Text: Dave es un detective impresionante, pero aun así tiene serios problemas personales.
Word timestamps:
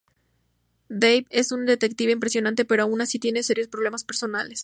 Dave 0.89 1.27
es 1.29 1.51
un 1.51 1.67
detective 1.67 2.11
impresionante, 2.11 2.65
pero 2.65 2.81
aun 2.81 3.01
así 3.01 3.19
tiene 3.19 3.43
serios 3.43 3.67
problemas 3.67 4.03
personales. 4.03 4.59